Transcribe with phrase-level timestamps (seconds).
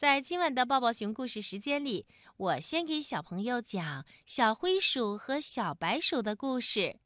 [0.00, 2.06] 在今晚的抱抱熊故事时间里，
[2.38, 6.96] 我先给小朋友讲小灰鼠和小白鼠的故事。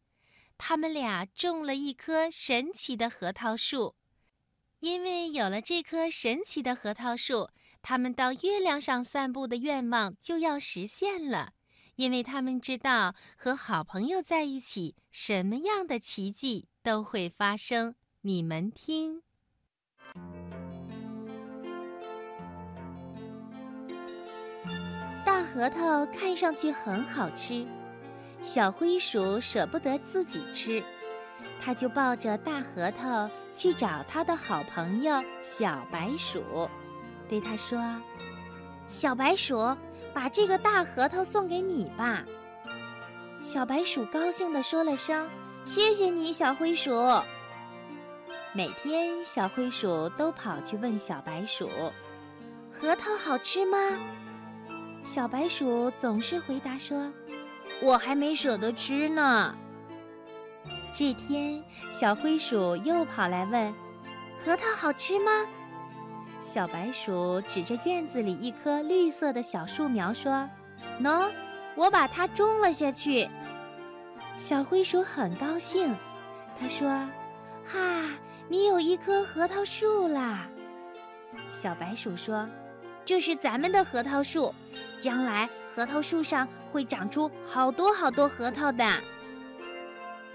[0.57, 3.97] 他们俩种了一棵神奇的核桃树，
[4.79, 7.49] 因为有了这棵神奇的核桃树，
[7.83, 11.55] 他们到月亮上散步的愿望就要实现了。
[11.97, 17.97] 因为他们知道和好朋友在一起，什么样的奇迹都会发生。
[18.21, 19.25] 你们听。
[25.55, 27.65] 核桃看上去很好吃，
[28.43, 30.83] 小灰鼠舍不得自己吃，
[31.63, 36.43] 它就抱着大核桃去找它的好朋友小白鼠，
[37.29, 37.81] 对它说
[38.91, 39.77] ：“小白鼠，
[40.13, 42.25] 把这个大核桃送给你吧。”
[43.45, 45.31] 小白鼠高兴地说了声
[45.65, 46.91] ：“谢谢你，小灰鼠。”
[48.53, 51.71] 每天，小灰鼠都跑去问小白鼠
[52.75, 53.79] ：“核桃好吃吗？”
[55.05, 57.13] 小白鼠总是回答说
[57.83, 59.55] ：“我还没舍得吃呢。”
[60.95, 63.73] 这天，小灰鼠又跑来问
[64.43, 65.31] ：“核桃好吃吗？”
[66.41, 70.49] 小白鼠指着院子里一棵绿色的小树苗说
[71.01, 71.31] ：“喏，
[71.75, 73.29] 我把它种了下去。”
[74.39, 75.95] 小灰鼠很高兴，
[76.59, 76.89] 他说
[77.71, 78.11] ：“哈，
[78.49, 80.49] 你有一棵核桃树啦！”
[81.53, 82.49] 小白鼠说
[83.05, 84.53] ：“这是咱们的核桃树。”
[85.05, 88.83] 将来核桃树上会长出好多好多核桃的。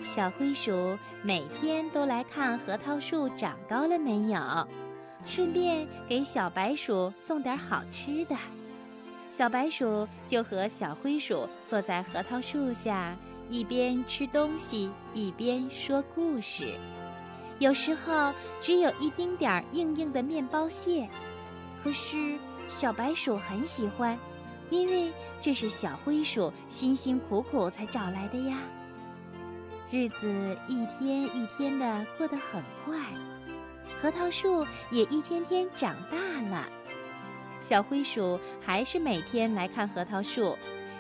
[0.04, 4.40] 小灰鼠每天都来看核桃树长高了没有，
[5.26, 8.36] 顺便给小白鼠送点好吃的。
[9.32, 13.18] 小白鼠就和小灰鼠坐在核桃树下，
[13.50, 16.76] 一边吃东西一边说故事。
[17.58, 21.10] 有时候只有一丁点儿硬硬的面包屑，
[21.84, 22.38] 可是
[22.70, 24.16] 小白鼠很喜欢。
[24.70, 28.58] 因为这是小灰鼠辛辛苦苦才找来的呀。
[29.92, 32.96] 日子一天一天的过得很快，
[34.00, 36.18] 核桃树也一天天长大
[36.50, 36.68] 了。
[37.62, 40.56] 小灰鼠还是每天来看核桃树，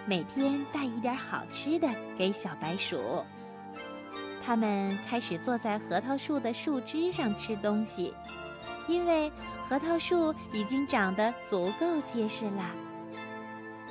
[0.05, 3.23] 每天带一点好吃的给小白鼠。
[4.43, 8.11] 他们开始坐在核桃树的树枝上吃东西，
[8.87, 9.31] 因为
[9.67, 12.71] 核桃树已经长得足够结实了。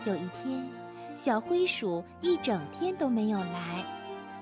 [0.04, 0.66] 有一天，
[1.14, 3.84] 小灰鼠一整天都没有来，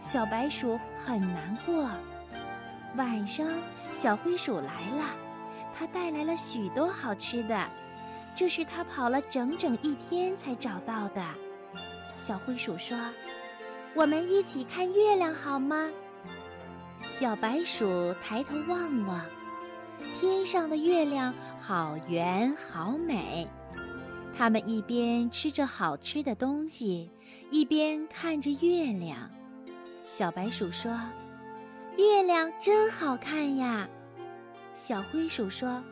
[0.00, 1.88] 小白鼠很难过。
[2.96, 3.46] 晚上，
[3.92, 5.04] 小灰鼠来了，
[5.76, 7.66] 它带来了许多好吃的，
[8.34, 11.24] 这是它跑了整整一天才找到的。
[12.18, 12.96] 小灰鼠说
[13.94, 15.90] ：“我们一起看月亮好吗？”
[17.04, 19.20] 小白鼠抬头望望，
[20.14, 23.48] 天上的月亮好圆好美。
[24.38, 27.10] 他们一边吃着好吃的东西，
[27.50, 29.30] 一边看着月亮。
[30.04, 30.92] 小白鼠说
[31.96, 33.88] ：“月亮真好看呀。”
[34.76, 35.82] 小灰鼠说：“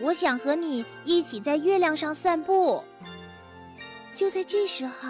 [0.00, 2.82] 我想和你一起在月亮上散步。”
[4.12, 5.08] 就在这时候，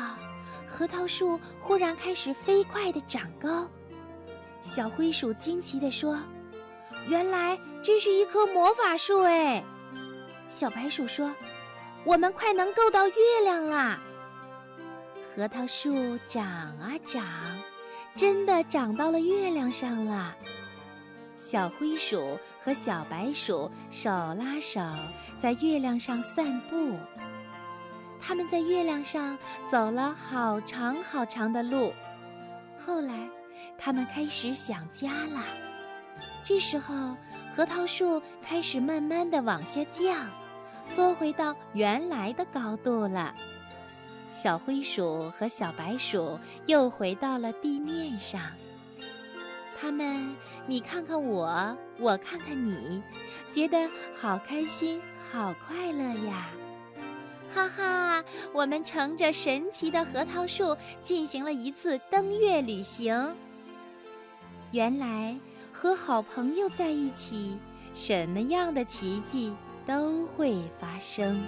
[0.68, 3.66] 核桃树忽然开始飞快地长高。
[4.60, 6.18] 小灰鼠惊奇地说
[7.08, 9.64] ：“原来这是一棵魔法树哎！”
[10.50, 11.34] 小白鼠说。
[12.04, 13.98] 我们快能够到月亮啦！
[15.34, 17.24] 核桃树长啊长，
[18.14, 20.34] 真的长到了月亮上了。
[21.38, 24.80] 小灰鼠和小白鼠手拉手
[25.38, 26.96] 在月亮上散步。
[28.20, 29.36] 他们在月亮上
[29.70, 31.92] 走了好长好长的路。
[32.78, 33.28] 后来，
[33.78, 35.42] 他们开始想家了。
[36.44, 37.16] 这时候，
[37.56, 40.16] 核桃树开始慢慢的往下降。
[40.84, 43.34] 缩回到原来的高度了，
[44.30, 48.40] 小灰鼠和小白鼠又回到了地面上。
[49.80, 50.34] 他们，
[50.66, 53.02] 你看看我，我看看你，
[53.50, 55.00] 觉得好开心，
[55.32, 56.48] 好快乐呀！
[57.54, 63.14] 哈哈，我们乘着神奇的核桃树进行了一次登月旅行。
[64.72, 65.36] 原来
[65.72, 67.58] 和好朋友在一起，
[67.92, 69.52] 什么样的奇迹？
[69.86, 71.40] 都会发生。